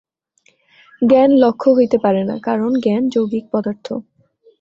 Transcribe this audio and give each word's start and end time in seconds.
জ্ঞান 1.01 1.31
লক্ষ্য 1.43 1.69
হইতে 1.77 1.97
পারে 1.97 2.21
না, 2.23 2.35
কারণ 2.39 2.71
জ্ঞান 2.83 3.03
যৌগিক 3.09 3.45
পদার্থ। 3.51 3.87